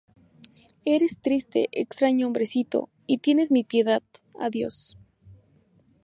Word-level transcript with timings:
Eres 0.83 1.19
triste, 1.21 1.69
extraño 1.71 2.25
hombrecito, 2.25 2.89
y 3.05 3.19
tienes 3.19 3.51
mi 3.51 3.63
piedad. 3.63 4.01
Adiós. 4.39 4.97